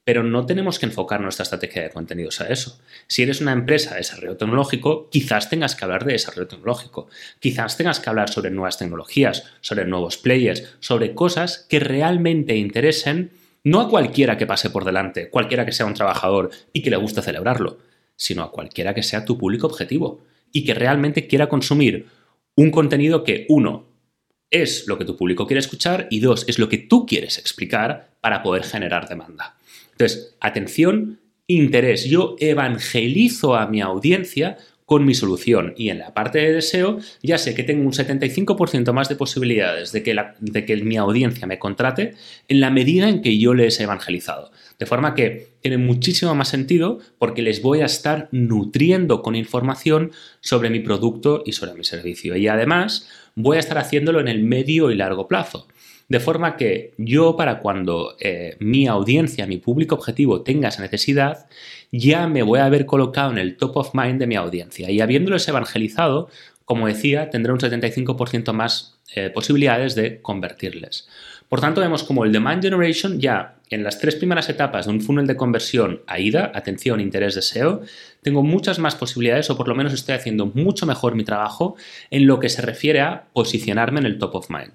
Pero 0.05 0.23
no 0.23 0.45
tenemos 0.45 0.79
que 0.79 0.87
enfocar 0.87 1.21
nuestra 1.21 1.45
estrategia 1.45 1.83
de 1.83 1.91
contenidos 1.91 2.41
a 2.41 2.49
eso. 2.49 2.79
Si 3.06 3.23
eres 3.23 3.41
una 3.41 3.53
empresa 3.53 3.91
de 3.91 3.99
desarrollo 3.99 4.37
tecnológico, 4.37 5.09
quizás 5.11 5.49
tengas 5.49 5.75
que 5.75 5.85
hablar 5.85 6.05
de 6.05 6.12
desarrollo 6.12 6.47
tecnológico. 6.47 7.09
Quizás 7.41 7.77
tengas 7.77 8.01
que 8.01 8.11
hablar 8.11 8.29
sobre 8.29 8.51
nuevas 8.51 8.79
tecnologías, 8.79 9.45
sobre 9.62 9.87
nuevos 9.87 10.19
players, 10.19 10.77
sobre 10.81 11.15
cosas 11.15 11.67
que 11.69 11.81
realmente 11.81 12.56
interesen 12.56 13.33
no 13.65 13.81
a 13.81 13.89
cualquiera 13.89 14.37
que 14.37 14.47
pase 14.47 14.69
por 14.69 14.85
delante, 14.85 15.31
cualquiera 15.31 15.65
que 15.65 15.73
sea 15.73 15.87
un 15.87 15.95
trabajador 15.95 16.50
y 16.75 16.83
que 16.83 16.91
le 16.91 16.97
guste 16.97 17.23
celebrarlo, 17.23 17.79
sino 18.15 18.43
a 18.43 18.53
cualquiera 18.53 18.95
que 18.95 19.03
sea 19.03 19.25
tu 19.25 19.39
público 19.39 19.67
objetivo 19.67 20.21
y 20.53 20.65
que 20.65 20.75
realmente 20.75 21.27
quiera 21.27 21.49
consumir 21.49 22.07
un 22.57 22.71
contenido 22.71 23.25
que, 23.25 23.47
uno, 23.49 23.87
es 24.50 24.87
lo 24.87 24.99
que 24.99 25.07
tu 25.07 25.17
público 25.17 25.47
quiere 25.47 25.61
escuchar 25.61 26.07
y 26.11 26.21
dos, 26.21 26.45
es 26.47 26.59
lo 26.59 26.69
que 26.69 26.79
tú 26.79 27.07
quieres 27.07 27.39
explicar 27.39 28.13
para 28.25 28.43
poder 28.43 28.65
generar 28.65 29.07
demanda. 29.07 29.54
Entonces, 29.93 30.35
atención, 30.40 31.21
interés. 31.47 32.07
Yo 32.07 32.37
evangelizo 32.38 33.54
a 33.54 33.66
mi 33.66 33.83
audiencia 33.83 34.57
con 34.87 35.04
mi 35.04 35.12
solución 35.12 35.75
y 35.76 35.90
en 35.90 35.99
la 35.99 36.14
parte 36.14 36.38
de 36.38 36.54
deseo 36.54 37.00
ya 37.23 37.37
sé 37.37 37.54
que 37.54 37.64
tengo 37.64 37.85
un 37.85 37.93
75% 37.93 38.95
más 38.95 39.11
de 39.11 39.16
posibilidades 39.16 39.93
de 39.93 40.02
que, 40.02 40.16
de 40.40 40.64
que 40.64 40.76
mi 40.78 40.97
audiencia 40.97 41.47
me 41.47 41.59
contrate 41.59 42.14
en 42.49 42.61
la 42.61 42.71
medida 42.71 43.11
en 43.11 43.21
que 43.21 43.37
yo 43.37 43.52
les 43.52 43.78
he 43.78 43.83
evangelizado. 43.83 44.50
De 44.78 44.87
forma 44.87 45.14
que 45.14 45.49
tiene 45.61 45.76
muchísimo 45.76 46.35
más 46.35 46.49
sentido 46.49 47.00
porque 47.19 47.43
les 47.43 47.61
voy 47.61 47.83
a 47.83 47.87
estar 47.87 48.31
nutriendo 48.33 49.21
con 49.21 49.37
información 49.37 50.12
sobre 50.40 50.71
mi 50.71 50.81
producto 50.81 51.43
y 51.45 51.52
sobre 51.52 51.75
mi 51.75 51.85
servicio. 51.85 52.37
Y 52.37 52.49
además 52.49 53.07
voy 53.35 53.57
a 53.57 53.61
estar 53.61 53.79
haciéndolo 53.79 54.21
en 54.21 54.29
el 54.29 54.43
medio 54.43 54.91
y 54.91 54.97
largo 54.97 55.29
plazo. 55.29 55.67
De 56.09 56.21
forma 56.21 56.57
que 56.57 56.93
yo 56.99 57.37
para 57.37 57.61
cuando 57.61 58.14
eh, 58.21 58.57
mi 58.61 58.87
audiencia, 58.87 59.47
mi 59.47 59.57
público 59.57 59.95
objetivo 59.95 60.43
tenga 60.43 60.69
esa 60.69 60.83
necesidad, 60.83 61.47
ya 61.91 62.29
me 62.29 62.43
voy 62.43 62.59
a 62.59 62.67
haber 62.67 62.85
colocado 62.85 63.31
en 63.33 63.38
el 63.38 63.57
top 63.57 63.76
of 63.79 63.95
mind 63.95 64.21
de 64.21 64.26
mi 64.26 64.37
audiencia. 64.37 64.91
Y 64.91 65.00
habiéndolos 65.00 65.49
evangelizado, 65.49 66.29
como 66.64 66.87
decía, 66.87 67.31
tendré 67.31 67.53
un 67.53 67.59
75% 67.59 68.53
más 68.53 68.99
eh, 69.14 69.31
posibilidades 69.31 69.95
de 69.95 70.21
convertirles. 70.21 71.09
Por 71.54 71.61
tanto, 71.61 71.80
vemos 71.80 72.02
como 72.02 72.25
el 72.25 72.32
demand 72.32 72.61
generation 72.61 73.20
ya 73.20 73.61
en 73.70 73.84
las 73.84 74.00
tres 74.00 74.16
primeras 74.16 74.49
etapas 74.49 74.87
de 74.87 74.90
un 74.90 75.00
funnel 75.00 75.28
de 75.28 75.37
conversión 75.37 76.00
AIDA, 76.08 76.50
atención, 76.52 76.99
interés, 76.99 77.37
deseo, 77.37 77.82
tengo 78.23 78.42
muchas 78.42 78.80
más 78.80 78.96
posibilidades 78.96 79.50
o 79.50 79.56
por 79.56 79.68
lo 79.68 79.76
menos 79.76 79.92
estoy 79.92 80.16
haciendo 80.16 80.46
mucho 80.46 80.84
mejor 80.84 81.14
mi 81.14 81.23
trabajo 81.23 81.76
en 82.11 82.26
lo 82.26 82.40
que 82.40 82.49
se 82.49 82.61
refiere 82.61 83.02
a 83.02 83.28
posicionarme 83.32 84.00
en 84.00 84.06
el 84.06 84.18
top 84.18 84.34
of 84.34 84.50
mind. 84.50 84.73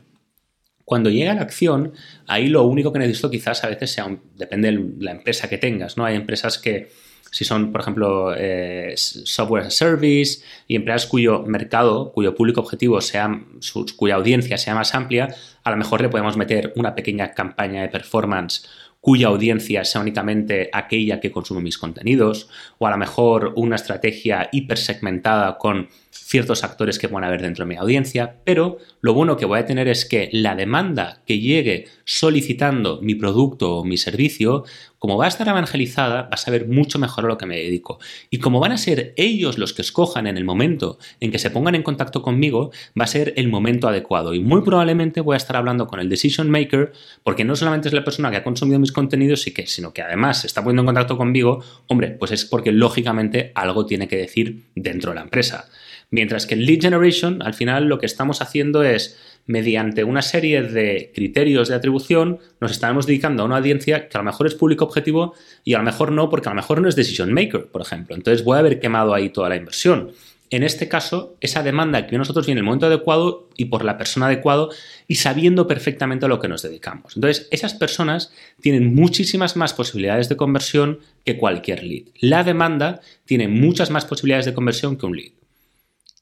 Cuando 0.85 1.09
llega 1.09 1.33
la 1.33 1.41
acción, 1.41 1.91
ahí 2.27 2.47
lo 2.47 2.63
único 2.63 2.93
que 2.93 2.99
necesito 2.99 3.29
quizás 3.29 3.61
a 3.65 3.67
veces 3.67 3.91
sea, 3.91 4.17
depende 4.37 4.71
de 4.71 4.81
la 4.99 5.11
empresa 5.11 5.49
que 5.49 5.57
tengas, 5.57 5.97
¿no? 5.97 6.05
Hay 6.05 6.15
empresas 6.15 6.57
que, 6.57 6.93
si 7.31 7.45
son, 7.45 7.71
por 7.71 7.81
ejemplo, 7.81 8.33
eh, 8.35 8.93
software 8.95 9.65
as 9.65 9.67
a 9.67 9.71
service 9.71 10.43
y 10.67 10.75
empresas 10.75 11.07
cuyo 11.07 11.43
mercado, 11.43 12.11
cuyo 12.11 12.35
público 12.35 12.61
objetivo 12.61 13.01
sea, 13.01 13.41
cuya 13.95 14.15
audiencia 14.15 14.57
sea 14.57 14.75
más 14.75 14.95
amplia, 14.95 15.35
a 15.63 15.71
lo 15.71 15.77
mejor 15.77 16.01
le 16.01 16.09
podemos 16.09 16.37
meter 16.37 16.73
una 16.75 16.95
pequeña 16.95 17.33
campaña 17.33 17.81
de 17.81 17.89
performance 17.89 18.67
cuya 19.01 19.27
audiencia 19.27 19.85
sea 19.85 20.01
únicamente 20.01 20.69
aquella 20.73 21.19
que 21.19 21.31
consume 21.31 21.61
mis 21.61 21.77
contenidos, 21.77 22.49
o 22.79 22.87
a 22.87 22.91
lo 22.91 22.97
mejor 22.97 23.53
una 23.55 23.75
estrategia 23.75 24.49
hipersegmentada 24.51 25.57
con 25.57 25.87
ciertos 26.11 26.63
actores 26.63 26.99
que 26.99 27.07
van 27.07 27.23
a 27.23 27.27
haber 27.27 27.41
dentro 27.41 27.65
de 27.65 27.69
mi 27.69 27.75
audiencia, 27.75 28.37
pero 28.43 28.77
lo 29.01 29.13
bueno 29.13 29.37
que 29.37 29.45
voy 29.45 29.59
a 29.59 29.65
tener 29.65 29.87
es 29.87 30.05
que 30.05 30.29
la 30.31 30.55
demanda 30.55 31.21
que 31.25 31.39
llegue 31.39 31.87
solicitando 32.03 32.99
mi 33.01 33.15
producto 33.15 33.77
o 33.77 33.83
mi 33.83 33.97
servicio, 33.97 34.63
como 34.97 35.17
va 35.17 35.25
a 35.25 35.27
estar 35.27 35.47
evangelizada, 35.47 36.23
va 36.23 36.29
a 36.31 36.37
saber 36.37 36.67
mucho 36.67 36.99
mejor 36.99 37.25
a 37.25 37.27
lo 37.29 37.37
que 37.37 37.45
me 37.45 37.57
dedico. 37.57 37.99
Y 38.29 38.39
como 38.39 38.59
van 38.59 38.71
a 38.71 38.77
ser 38.77 39.13
ellos 39.17 39.57
los 39.57 39.73
que 39.73 39.81
escojan 39.81 40.27
en 40.27 40.37
el 40.37 40.45
momento 40.45 40.99
en 41.19 41.31
que 41.31 41.39
se 41.39 41.49
pongan 41.49 41.75
en 41.75 41.83
contacto 41.83 42.21
conmigo, 42.21 42.71
va 42.99 43.05
a 43.05 43.07
ser 43.07 43.33
el 43.35 43.47
momento 43.47 43.87
adecuado. 43.87 44.33
Y 44.33 44.39
muy 44.39 44.61
probablemente 44.61 45.21
voy 45.21 45.35
a 45.35 45.37
estar 45.37 45.55
hablando 45.55 45.87
con 45.87 45.99
el 45.99 46.09
decision 46.09 46.49
maker, 46.49 46.91
porque 47.23 47.45
no 47.45 47.55
solamente 47.55 47.87
es 47.87 47.93
la 47.93 48.03
persona 48.03 48.29
que 48.31 48.37
ha 48.37 48.43
consumido 48.43 48.79
mis 48.79 48.91
contenidos, 48.91 49.41
sino 49.65 49.93
que 49.93 50.01
además 50.01 50.41
se 50.41 50.47
está 50.47 50.63
poniendo 50.63 50.81
en 50.81 50.87
contacto 50.87 51.17
conmigo, 51.17 51.63
hombre, 51.87 52.09
pues 52.09 52.31
es 52.31 52.45
porque 52.45 52.71
lógicamente 52.71 53.51
algo 53.55 53.85
tiene 53.85 54.07
que 54.07 54.17
decir 54.17 54.65
dentro 54.75 55.11
de 55.11 55.15
la 55.15 55.21
empresa. 55.21 55.69
Mientras 56.11 56.47
que 56.47 56.55
en 56.55 56.65
lead 56.65 56.81
generation, 56.81 57.41
al 57.43 57.53
final 57.53 57.85
lo 57.85 57.99
que 57.99 58.05
estamos 58.05 58.41
haciendo 58.41 58.83
es, 58.83 59.19
mediante 59.45 60.03
una 60.03 60.21
serie 60.21 60.61
de 60.61 61.11
criterios 61.13 61.69
de 61.69 61.75
atribución, 61.75 62.39
nos 62.61 62.71
estamos 62.71 63.07
dedicando 63.07 63.41
a 63.41 63.45
una 63.47 63.57
audiencia 63.57 64.07
que 64.07 64.17
a 64.17 64.21
lo 64.21 64.25
mejor 64.25 64.45
es 64.45 64.55
público 64.55 64.85
objetivo 64.85 65.33
y 65.63 65.73
a 65.73 65.79
lo 65.79 65.83
mejor 65.83 66.11
no, 66.11 66.29
porque 66.29 66.49
a 66.49 66.51
lo 66.51 66.55
mejor 66.55 66.81
no 66.81 66.87
es 66.89 66.95
decision 66.95 67.33
maker, 67.33 67.67
por 67.67 67.81
ejemplo. 67.81 68.15
Entonces 68.15 68.43
voy 68.43 68.57
a 68.57 68.59
haber 68.59 68.79
quemado 68.79 69.13
ahí 69.13 69.29
toda 69.29 69.49
la 69.49 69.55
inversión. 69.55 70.11
En 70.51 70.63
este 70.63 70.87
caso, 70.87 71.35
esa 71.41 71.61
demanda 71.61 72.07
que 72.07 72.17
nosotros 72.17 72.45
viene 72.47 72.59
en 72.59 72.63
el 72.63 72.65
momento 72.65 72.87
adecuado 72.87 73.49
y 73.55 73.65
por 73.65 73.85
la 73.85 73.97
persona 73.97 74.25
adecuada 74.25 74.67
y 75.07 75.15
sabiendo 75.15 75.67
perfectamente 75.67 76.25
a 76.25 76.29
lo 76.29 76.39
que 76.39 76.47
nos 76.47 76.63
dedicamos. 76.63 77.15
Entonces, 77.15 77.47
esas 77.51 77.75
personas 77.75 78.31
tienen 78.59 78.95
muchísimas 78.95 79.55
más 79.55 79.73
posibilidades 79.73 80.27
de 80.27 80.37
conversión 80.37 80.99
que 81.23 81.37
cualquier 81.37 81.83
lead. 81.83 82.03
La 82.19 82.43
demanda 82.43 83.01
tiene 83.25 83.47
muchas 83.47 83.91
más 83.91 84.05
posibilidades 84.05 84.45
de 84.45 84.55
conversión 84.55 84.97
que 84.97 85.05
un 85.05 85.15
lead. 85.15 85.38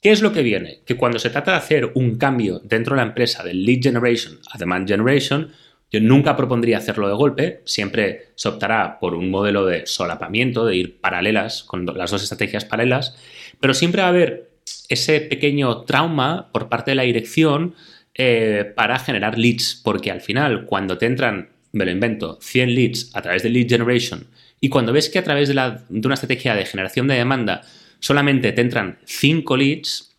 ¿Qué 0.01 0.12
es 0.12 0.22
lo 0.22 0.32
que 0.32 0.44
viene? 0.44 0.82
Que 0.86 0.96
cuando 0.96 1.18
se 1.18 1.30
trata 1.30 1.51
de 1.51 1.58
hacer 1.58 1.92
un 1.96 2.18
cambio 2.18 2.60
dentro 2.63 2.96
de 2.96 3.01
la 3.01 3.08
empresa 3.08 3.44
del 3.44 3.66
lead 3.66 3.82
generation 3.82 4.39
a 4.51 4.58
demand 4.58 4.88
generation, 4.88 5.51
yo 5.92 6.01
nunca 6.01 6.36
propondría 6.36 6.77
hacerlo 6.77 7.08
de 7.08 7.16
golpe, 7.16 7.62
siempre 7.66 8.30
se 8.36 8.50
optará 8.50 9.00
por 9.00 9.16
un 9.16 9.32
modelo 9.32 9.66
de 9.66 9.86
solapamiento, 9.86 10.66
de 10.66 10.75
ir 10.75 11.00
paralelas, 11.00 11.63
con 11.63 11.86
las 11.86 12.12
dos 12.12 12.24
estrategias 12.24 12.66
paralelas, 12.66 13.16
pero 13.60 13.74
siempre 13.74 14.01
va 14.01 14.08
a 14.08 14.12
haber 14.12 14.51
ese 14.89 15.22
pequeño 15.22 15.82
trauma 15.82 16.50
por 16.51 16.70
parte 16.70 16.92
de 16.92 16.96
la 16.96 17.04
dirección 17.04 17.74
eh, 18.13 18.72
para 18.75 19.00
generar 19.00 19.38
leads, 19.38 19.80
porque 19.84 20.12
al 20.12 20.22
final, 20.22 20.66
cuando 20.66 20.98
te 20.98 21.06
entran, 21.06 21.50
me 21.72 21.86
lo 21.86 21.92
invento, 21.92 22.38
100 22.42 22.75
leads 22.75 23.16
a 23.16 23.22
través 23.22 23.44
de 23.44 23.50
lead 23.50 23.70
generation, 23.70 24.27
y 24.60 24.70
cuando 24.70 24.92
ves 24.92 25.10
que 25.10 25.20
a 25.20 25.24
través 25.24 25.48
de, 25.48 25.54
de 25.56 26.08
una 26.08 26.16
estrategia 26.16 26.54
de 26.54 26.66
generación 26.66 27.08
de 27.08 27.16
demanda 27.16 27.62
solamente 28.00 28.51
te 28.51 28.62
entran 28.62 29.00
5 29.06 29.58
leads, 29.58 30.16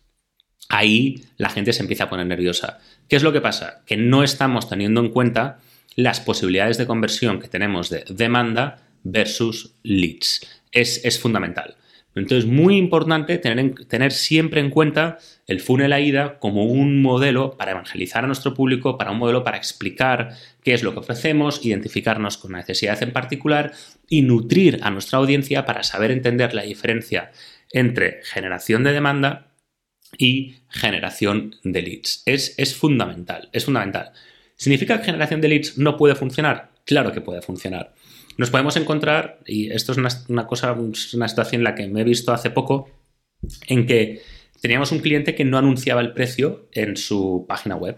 ahí 0.69 1.23
la 1.37 1.49
gente 1.49 1.73
se 1.73 1.81
empieza 1.81 2.05
a 2.05 2.09
poner 2.09 2.27
nerviosa. 2.27 2.79
¿Qué 3.07 3.15
es 3.15 3.23
lo 3.23 3.33
que 3.33 3.41
pasa? 3.41 3.81
Que 3.85 3.97
no 3.97 4.23
estamos 4.23 4.69
teniendo 4.69 5.01
en 5.01 5.09
cuenta 5.09 5.59
las 5.95 6.19
posibilidades 6.19 6.77
de 6.77 6.87
conversión 6.87 7.39
que 7.39 7.47
tenemos 7.47 7.89
de 7.89 8.05
demanda 8.09 8.81
versus 9.03 9.75
leads. 9.83 10.47
Es, 10.71 11.03
es 11.03 11.19
fundamental. 11.19 11.75
Entonces, 12.15 12.49
muy 12.49 12.77
importante 12.77 13.37
tener, 13.37 13.85
tener, 13.85 14.11
siempre 14.11 14.59
en 14.59 14.71
cuenta 14.71 15.19
el 15.47 15.61
funnel 15.61 15.93
AIDA 15.93 16.39
como 16.39 16.65
un 16.65 17.01
modelo 17.01 17.55
para 17.55 17.71
evangelizar 17.71 18.23
a 18.23 18.27
nuestro 18.27 18.53
público, 18.53 18.97
para 18.97 19.11
un 19.11 19.19
modelo 19.19 19.43
para 19.43 19.57
explicar 19.57 20.35
qué 20.63 20.73
es 20.73 20.83
lo 20.83 20.91
que 20.93 20.99
ofrecemos, 20.99 21.63
identificarnos 21.65 22.37
con 22.37 22.51
una 22.51 22.59
necesidad 22.59 23.01
en 23.03 23.13
particular 23.13 23.73
y 24.09 24.23
nutrir 24.23 24.79
a 24.81 24.89
nuestra 24.89 25.19
audiencia 25.19 25.65
para 25.65 25.83
saber 25.83 26.11
entender 26.11 26.53
la 26.53 26.63
diferencia 26.63 27.31
entre 27.71 28.21
generación 28.23 28.83
de 28.83 28.93
demanda 28.93 29.53
y 30.17 30.55
generación 30.69 31.55
de 31.63 31.81
leads. 31.81 32.23
Es, 32.25 32.55
es 32.57 32.75
fundamental, 32.75 33.49
es 33.51 33.65
fundamental. 33.65 34.11
¿Significa 34.55 34.99
que 34.99 35.05
generación 35.05 35.41
de 35.41 35.49
leads 35.49 35.77
no 35.77 35.97
puede 35.97 36.15
funcionar? 36.15 36.71
Claro 36.85 37.11
que 37.11 37.21
puede 37.21 37.41
funcionar. 37.41 37.93
Nos 38.37 38.49
podemos 38.49 38.75
encontrar, 38.77 39.39
y 39.45 39.71
esto 39.71 39.91
es 39.91 39.97
una, 39.97 40.47
cosa, 40.47 40.73
una 40.73 41.27
situación 41.27 41.59
en 41.59 41.63
la 41.63 41.75
que 41.75 41.87
me 41.87 42.01
he 42.01 42.05
visto 42.05 42.31
hace 42.31 42.49
poco, 42.49 42.89
en 43.67 43.85
que 43.85 44.21
teníamos 44.61 44.91
un 44.91 44.99
cliente 44.99 45.35
que 45.35 45.45
no 45.45 45.57
anunciaba 45.57 46.01
el 46.01 46.13
precio 46.13 46.67
en 46.71 46.97
su 46.97 47.45
página 47.47 47.75
web. 47.75 47.97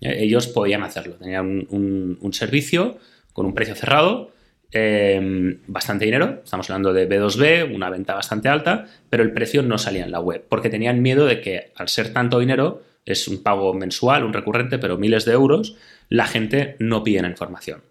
Eh, 0.00 0.18
ellos 0.20 0.48
podían 0.48 0.82
hacerlo, 0.82 1.16
tenían 1.16 1.66
un 1.70 2.32
servicio 2.32 2.98
con 3.32 3.46
un 3.46 3.54
precio 3.54 3.74
cerrado 3.74 4.31
Em, 4.74 5.58
bastante 5.66 6.06
dinero, 6.06 6.40
estamos 6.42 6.70
hablando 6.70 6.94
de 6.94 7.06
B2B, 7.06 7.74
una 7.74 7.90
venta 7.90 8.14
bastante 8.14 8.48
alta, 8.48 8.86
pero 9.10 9.22
el 9.22 9.32
precio 9.32 9.62
no 9.62 9.76
salía 9.76 10.04
en 10.04 10.10
la 10.10 10.20
web, 10.20 10.46
porque 10.48 10.70
tenían 10.70 11.02
miedo 11.02 11.26
de 11.26 11.42
que 11.42 11.72
al 11.76 11.88
ser 11.88 12.14
tanto 12.14 12.38
dinero, 12.38 12.82
es 13.04 13.28
un 13.28 13.42
pago 13.42 13.74
mensual, 13.74 14.24
un 14.24 14.32
recurrente, 14.32 14.78
pero 14.78 14.96
miles 14.96 15.26
de 15.26 15.32
euros, 15.32 15.76
la 16.08 16.26
gente 16.26 16.76
no 16.78 17.04
pide 17.04 17.20
la 17.20 17.28
información. 17.28 17.82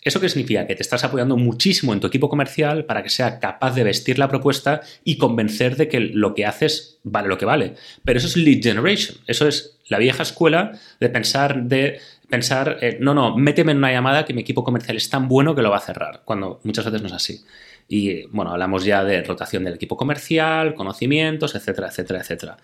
¿Eso 0.00 0.20
qué 0.20 0.28
significa? 0.28 0.66
Que 0.66 0.74
te 0.74 0.82
estás 0.82 1.02
apoyando 1.02 1.36
muchísimo 1.36 1.94
en 1.94 2.00
tu 2.00 2.06
equipo 2.06 2.28
comercial 2.28 2.84
para 2.84 3.02
que 3.02 3.08
sea 3.08 3.40
capaz 3.40 3.74
de 3.74 3.84
vestir 3.84 4.18
la 4.18 4.28
propuesta 4.28 4.82
y 5.02 5.16
convencer 5.16 5.76
de 5.76 5.88
que 5.88 6.00
lo 6.00 6.34
que 6.34 6.44
haces 6.44 6.98
vale 7.04 7.28
lo 7.28 7.38
que 7.38 7.46
vale. 7.46 7.74
Pero 8.04 8.18
eso 8.18 8.28
es 8.28 8.36
lead 8.36 8.62
generation, 8.62 9.16
eso 9.26 9.48
es 9.48 9.78
la 9.88 9.98
vieja 9.98 10.22
escuela 10.22 10.72
de 11.00 11.08
pensar 11.08 11.64
de 11.64 12.00
pensar, 12.28 12.78
eh, 12.80 12.98
no, 13.00 13.14
no, 13.14 13.36
méteme 13.36 13.72
en 13.72 13.78
una 13.78 13.92
llamada 13.92 14.24
que 14.24 14.32
mi 14.32 14.42
equipo 14.42 14.64
comercial 14.64 14.96
es 14.96 15.08
tan 15.10 15.28
bueno 15.28 15.54
que 15.54 15.62
lo 15.62 15.70
va 15.70 15.78
a 15.78 15.80
cerrar, 15.80 16.22
cuando 16.24 16.60
muchas 16.64 16.84
veces 16.84 17.00
no 17.00 17.08
es 17.08 17.14
así. 17.14 17.44
Y 17.88 18.26
bueno, 18.26 18.52
hablamos 18.52 18.84
ya 18.84 19.04
de 19.04 19.22
rotación 19.22 19.64
del 19.64 19.74
equipo 19.74 19.96
comercial, 19.96 20.74
conocimientos, 20.74 21.54
etcétera, 21.54 21.88
etcétera, 21.88 22.20
etcétera. 22.20 22.56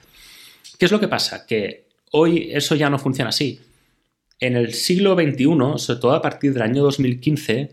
¿Qué 0.78 0.84
es 0.86 0.92
lo 0.92 1.00
que 1.00 1.08
pasa? 1.08 1.46
Que 1.46 1.84
hoy 2.12 2.50
eso 2.52 2.74
ya 2.74 2.88
no 2.88 2.98
funciona 2.98 3.28
así. 3.28 3.60
En 4.38 4.56
el 4.56 4.72
siglo 4.72 5.14
XXI, 5.14 5.44
sobre 5.76 6.00
todo 6.00 6.12
a 6.12 6.22
partir 6.22 6.54
del 6.54 6.62
año 6.62 6.82
2015, 6.82 7.70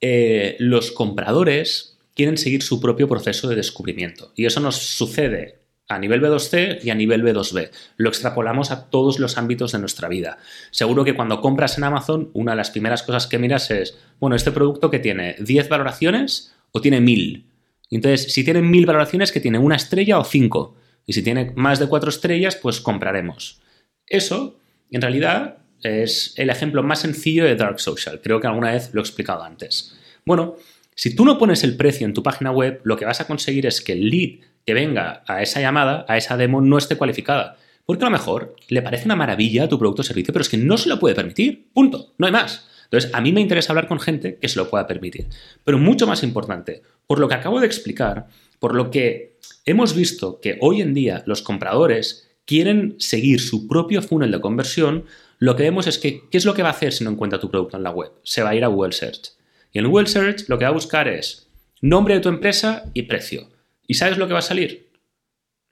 eh, 0.00 0.56
los 0.58 0.90
compradores 0.92 1.98
quieren 2.14 2.38
seguir 2.38 2.62
su 2.62 2.80
propio 2.80 3.06
proceso 3.06 3.48
de 3.48 3.56
descubrimiento. 3.56 4.32
Y 4.34 4.46
eso 4.46 4.60
nos 4.60 4.76
sucede 4.76 5.57
a 5.88 5.98
nivel 5.98 6.20
B2C 6.20 6.80
y 6.82 6.90
a 6.90 6.94
nivel 6.94 7.24
B2B. 7.24 7.70
Lo 7.96 8.10
extrapolamos 8.10 8.70
a 8.70 8.90
todos 8.90 9.18
los 9.18 9.38
ámbitos 9.38 9.72
de 9.72 9.78
nuestra 9.78 10.08
vida. 10.08 10.38
Seguro 10.70 11.04
que 11.04 11.14
cuando 11.14 11.40
compras 11.40 11.78
en 11.78 11.84
Amazon, 11.84 12.30
una 12.34 12.52
de 12.52 12.56
las 12.56 12.70
primeras 12.70 13.02
cosas 13.02 13.26
que 13.26 13.38
miras 13.38 13.70
es, 13.70 13.98
bueno, 14.20 14.36
este 14.36 14.52
producto 14.52 14.90
que 14.90 14.98
tiene 14.98 15.36
10 15.38 15.68
valoraciones 15.68 16.54
o 16.72 16.80
tiene 16.80 17.00
1000. 17.00 17.46
Entonces, 17.90 18.32
si 18.32 18.44
tiene 18.44 18.60
1000 18.60 18.84
valoraciones, 18.84 19.32
que 19.32 19.40
tiene 19.40 19.58
una 19.58 19.76
estrella 19.76 20.18
o 20.18 20.24
5. 20.24 20.76
Y 21.06 21.14
si 21.14 21.22
tiene 21.22 21.52
más 21.56 21.78
de 21.78 21.88
4 21.88 22.10
estrellas, 22.10 22.56
pues 22.56 22.82
compraremos. 22.82 23.62
Eso, 24.06 24.58
en 24.90 25.00
realidad, 25.00 25.58
es 25.82 26.34
el 26.36 26.50
ejemplo 26.50 26.82
más 26.82 27.00
sencillo 27.00 27.44
de 27.44 27.56
Dark 27.56 27.80
Social. 27.80 28.20
Creo 28.22 28.40
que 28.40 28.46
alguna 28.46 28.72
vez 28.72 28.90
lo 28.92 29.00
he 29.00 29.04
explicado 29.04 29.42
antes. 29.42 29.96
Bueno, 30.26 30.56
si 30.94 31.14
tú 31.14 31.24
no 31.24 31.38
pones 31.38 31.64
el 31.64 31.76
precio 31.76 32.06
en 32.06 32.12
tu 32.12 32.22
página 32.22 32.50
web, 32.50 32.80
lo 32.84 32.96
que 32.96 33.06
vas 33.06 33.22
a 33.22 33.26
conseguir 33.26 33.64
es 33.66 33.80
que 33.80 33.92
el 33.92 34.10
lead 34.10 34.40
que 34.68 34.74
venga 34.74 35.22
a 35.26 35.40
esa 35.40 35.62
llamada, 35.62 36.04
a 36.08 36.18
esa 36.18 36.36
demo, 36.36 36.60
no 36.60 36.76
esté 36.76 36.98
cualificada. 36.98 37.56
Porque 37.86 38.04
a 38.04 38.08
lo 38.08 38.10
mejor 38.10 38.54
le 38.68 38.82
parece 38.82 39.06
una 39.06 39.16
maravilla 39.16 39.66
tu 39.66 39.78
producto 39.78 40.02
o 40.02 40.04
servicio, 40.04 40.30
pero 40.30 40.42
es 40.42 40.50
que 40.50 40.58
no 40.58 40.76
se 40.76 40.90
lo 40.90 40.98
puede 40.98 41.14
permitir. 41.14 41.70
Punto. 41.72 42.12
No 42.18 42.26
hay 42.26 42.32
más. 42.34 42.68
Entonces, 42.84 43.10
a 43.14 43.22
mí 43.22 43.32
me 43.32 43.40
interesa 43.40 43.72
hablar 43.72 43.88
con 43.88 43.98
gente 43.98 44.36
que 44.36 44.46
se 44.46 44.58
lo 44.58 44.68
pueda 44.68 44.86
permitir. 44.86 45.26
Pero 45.64 45.78
mucho 45.78 46.06
más 46.06 46.22
importante, 46.22 46.82
por 47.06 47.18
lo 47.18 47.28
que 47.28 47.36
acabo 47.36 47.60
de 47.60 47.66
explicar, 47.66 48.26
por 48.58 48.74
lo 48.74 48.90
que 48.90 49.38
hemos 49.64 49.94
visto 49.94 50.38
que 50.38 50.58
hoy 50.60 50.82
en 50.82 50.92
día 50.92 51.22
los 51.24 51.40
compradores 51.40 52.28
quieren 52.44 52.96
seguir 52.98 53.40
su 53.40 53.68
propio 53.68 54.02
funnel 54.02 54.32
de 54.32 54.42
conversión, 54.42 55.06
lo 55.38 55.56
que 55.56 55.62
vemos 55.62 55.86
es 55.86 55.96
que, 55.96 56.28
¿qué 56.30 56.36
es 56.36 56.44
lo 56.44 56.52
que 56.52 56.62
va 56.62 56.68
a 56.68 56.72
hacer 56.72 56.92
si 56.92 57.04
no 57.04 57.10
encuentra 57.10 57.40
tu 57.40 57.50
producto 57.50 57.78
en 57.78 57.84
la 57.84 57.90
web? 57.90 58.12
Se 58.22 58.42
va 58.42 58.50
a 58.50 58.54
ir 58.54 58.64
a 58.64 58.68
Google 58.68 58.92
Search. 58.92 59.30
Y 59.72 59.78
en 59.78 59.88
Google 59.88 60.08
Search 60.08 60.46
lo 60.46 60.58
que 60.58 60.66
va 60.66 60.72
a 60.72 60.74
buscar 60.74 61.08
es 61.08 61.48
nombre 61.80 62.12
de 62.12 62.20
tu 62.20 62.28
empresa 62.28 62.84
y 62.92 63.04
precio. 63.04 63.48
¿Y 63.88 63.94
sabes 63.94 64.18
lo 64.18 64.28
que 64.28 64.34
va 64.34 64.40
a 64.40 64.42
salir? 64.42 64.90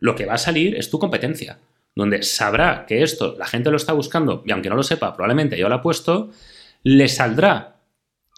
Lo 0.00 0.16
que 0.16 0.24
va 0.24 0.34
a 0.34 0.38
salir 0.38 0.74
es 0.74 0.90
tu 0.90 0.98
competencia, 0.98 1.58
donde 1.94 2.22
sabrá 2.22 2.86
que 2.86 3.02
esto 3.02 3.36
la 3.38 3.46
gente 3.46 3.70
lo 3.70 3.76
está 3.76 3.92
buscando 3.92 4.42
y 4.44 4.52
aunque 4.52 4.70
no 4.70 4.74
lo 4.74 4.82
sepa, 4.82 5.14
probablemente 5.14 5.58
yo 5.58 5.68
lo 5.68 5.76
he 5.76 5.80
puesto, 5.80 6.30
le 6.82 7.08
saldrá 7.08 7.76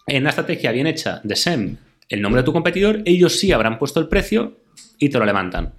en 0.05 0.23
una 0.23 0.29
estrategia 0.29 0.71
bien 0.71 0.85
hecha 0.85 1.21
de 1.23 1.35
SEM 1.35 1.77
el 2.09 2.21
nombre 2.21 2.41
de 2.41 2.45
tu 2.45 2.53
competidor, 2.53 3.03
ellos 3.05 3.39
sí 3.39 3.51
habrán 3.51 3.77
puesto 3.77 3.99
el 3.99 4.07
precio 4.07 4.57
y 4.97 5.09
te 5.09 5.19
lo 5.19 5.25
levantan. 5.25 5.75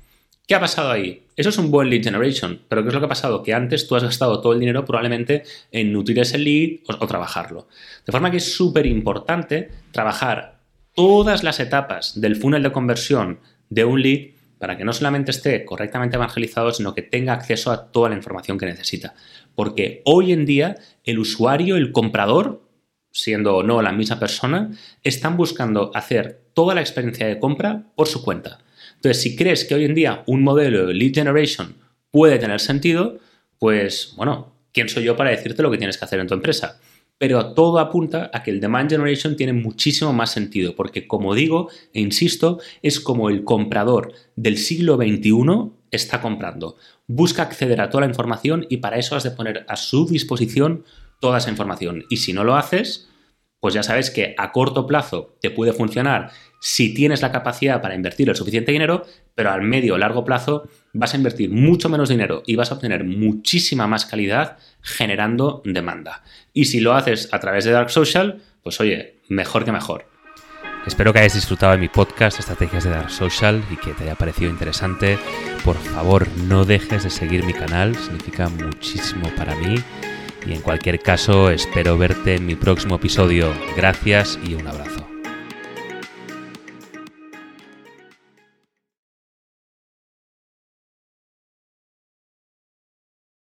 ¿Qué 0.47 0.55
ha 0.55 0.61
pasado 0.61 0.91
ahí? 0.91 1.27
Eso 1.37 1.51
es 1.51 1.59
un 1.59 1.71
buen 1.71 1.91
lead 1.91 2.03
generation, 2.03 2.63
pero 2.69 2.83
¿qué 2.83 2.89
es 2.89 2.95
lo 2.95 3.01
que 3.01 3.07
ha 3.07 3.11
pasado? 3.11 3.43
Que 3.43 3.53
antes 3.53 3.87
tú 3.87 3.97
has 3.97 4.03
gastado 4.03 4.41
todo 4.41 4.53
el 4.53 4.61
dinero 4.61 4.85
probablemente 4.85 5.43
en 5.73 5.93
nutrir 5.93 6.21
ese 6.21 6.39
lead 6.39 6.81
o, 6.89 7.05
o 7.05 7.07
trabajarlo. 7.07 7.69
De 8.07 8.13
forma 8.13 8.31
que 8.31 8.39
es 8.39 8.55
súper 8.55 8.87
importante 8.87 9.71
trabajar 9.93 10.61
todas 10.95 11.43
las 11.43 11.61
etapas 11.61 12.21
del 12.21 12.37
funnel 12.37 12.63
de 12.63 12.73
conversión 12.73 13.41
de 13.71 13.85
un 13.85 14.03
lead 14.03 14.33
para 14.59 14.77
que 14.77 14.85
no 14.85 14.93
solamente 14.93 15.31
esté 15.31 15.65
correctamente 15.65 16.17
evangelizado, 16.17 16.71
sino 16.73 16.95
que 16.95 17.01
tenga 17.01 17.33
acceso 17.33 17.73
a 17.73 17.91
toda 17.91 18.11
la 18.11 18.17
información 18.17 18.59
que 18.59 18.67
necesita. 18.67 19.15
Porque 19.55 20.03
hoy 20.05 20.33
en 20.33 20.45
día 20.45 20.77
el 21.05 21.19
usuario, 21.19 21.77
el 21.77 21.93
comprador, 21.93 22.63
siendo 23.11 23.57
o 23.57 23.63
no 23.63 23.81
la 23.81 23.93
misma 23.93 24.19
persona, 24.19 24.71
están 25.03 25.39
buscando 25.39 25.91
hacer 25.95 26.43
toda 26.53 26.75
la 26.75 26.83
experiencia 26.83 27.27
de 27.27 27.39
compra 27.39 27.87
por 27.97 28.07
su 28.07 28.23
cuenta. 28.23 28.59
Entonces, 28.97 29.23
si 29.23 29.35
crees 29.35 29.65
que 29.65 29.75
hoy 29.75 29.87
en 29.87 29.95
día 29.95 30.23
un 30.27 30.43
modelo 30.43 30.87
de 30.87 30.93
lead 30.93 31.15
generation 31.15 31.77
puede 32.11 32.39
tener 32.39 32.61
sentido, 32.61 33.19
pues 33.59 34.13
bueno, 34.17 34.53
¿quién 34.73 34.91
soy 34.91 35.05
yo 35.05 35.17
para 35.17 35.31
decirte 35.31 35.63
lo 35.63 35.71
que 35.71 35.79
tienes 35.79 35.97
que 35.97 36.05
hacer 36.05 36.21
en 36.21 36.27
tu 36.27 36.35
empresa? 36.35 36.79
Pero 37.21 37.53
todo 37.53 37.81
apunta 37.81 38.31
a 38.33 38.43
que 38.43 38.51
el 38.51 38.61
demand 38.61 38.89
generation 38.89 39.37
tiene 39.37 39.53
muchísimo 39.53 40.11
más 40.15 40.31
sentido, 40.31 40.75
porque 40.75 41.07
como 41.07 41.35
digo 41.35 41.69
e 41.93 42.01
insisto, 42.01 42.61
es 42.81 42.99
como 42.99 43.29
el 43.29 43.45
comprador 43.45 44.15
del 44.37 44.57
siglo 44.57 44.97
XXI 44.97 45.71
está 45.91 46.23
comprando. 46.23 46.77
Busca 47.07 47.43
acceder 47.43 47.83
a 47.83 47.91
toda 47.91 48.07
la 48.07 48.07
información 48.07 48.65
y 48.71 48.79
para 48.79 48.97
eso 48.97 49.17
has 49.17 49.25
de 49.25 49.33
poner 49.33 49.67
a 49.69 49.77
su 49.77 50.07
disposición 50.07 50.85
toda 51.21 51.37
esa 51.37 51.51
información. 51.51 52.07
Y 52.09 52.17
si 52.17 52.33
no 52.33 52.43
lo 52.43 52.57
haces, 52.57 53.11
pues 53.61 53.75
ya 53.75 53.83
sabes 53.83 54.11
que 54.11 54.35
a 54.39 54.51
corto 54.51 54.87
plazo 54.87 55.37
te 55.43 55.51
puede 55.51 55.75
funcionar 55.75 56.31
si 56.59 56.95
tienes 56.95 57.21
la 57.21 57.33
capacidad 57.33 57.83
para 57.83 57.95
invertir 57.95 58.31
el 58.31 58.37
suficiente 58.37 58.73
dinero, 58.73 59.05
pero 59.35 59.51
al 59.51 59.61
medio 59.61 59.95
o 59.95 59.99
largo 59.99 60.25
plazo 60.25 60.67
vas 60.95 61.13
a 61.13 61.19
invertir 61.19 61.51
mucho 61.51 61.91
menos 61.91 62.09
dinero 62.09 62.43
y 62.47 62.57
vas 62.57 62.71
a 62.71 62.77
obtener 62.77 63.05
muchísima 63.05 63.87
más 63.87 64.07
calidad 64.07 64.57
generando 64.83 65.63
demanda. 65.65 66.23
Y 66.53 66.67
si 66.67 66.81
lo 66.81 66.95
haces 66.95 67.29
a 67.33 67.41
través 67.41 67.65
de 67.65 67.73
Dark 67.73 67.91
Social, 67.91 68.43
pues 68.63 68.81
oye, 68.81 69.17
mejor 69.29 69.65
que 69.65 69.73
mejor. 69.73 70.07
Espero 70.87 71.13
que 71.13 71.19
hayas 71.19 71.35
disfrutado 71.35 71.73
de 71.73 71.79
mi 71.79 71.89
podcast 71.89 72.39
Estrategias 72.39 72.85
de 72.85 72.91
Dark 72.91 73.11
Social 73.11 73.63
y 73.71 73.77
que 73.77 73.93
te 73.93 74.05
haya 74.05 74.15
parecido 74.15 74.51
interesante. 74.51 75.19
Por 75.63 75.77
favor, 75.77 76.27
no 76.49 76.65
dejes 76.65 77.05
de 77.05 77.11
seguir 77.11 77.45
mi 77.45 77.53
canal, 77.53 77.95
significa 77.97 78.49
muchísimo 78.49 79.29
para 79.37 79.55
mí. 79.57 79.75
Y 80.47 80.55
en 80.55 80.63
cualquier 80.63 81.01
caso, 81.01 81.51
espero 81.51 81.99
verte 81.99 82.37
en 82.37 82.47
mi 82.47 82.55
próximo 82.55 82.97
episodio. 82.97 83.53
Gracias 83.77 84.39
y 84.43 84.55
un 84.55 84.67
abrazo. 84.67 85.00